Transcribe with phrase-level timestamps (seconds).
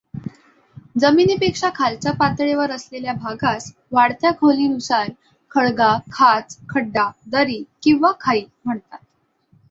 [0.99, 5.09] जमिनीपेक्षा खालच्या पातळीवर असलेल्या भागास वाढत्या खोलीनुसार
[5.51, 8.97] खळगा, खाच, खड्डा, दरी किंवा खाई म्हणतात.